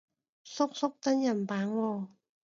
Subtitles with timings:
[0.43, 2.07] 叔叔真人版喎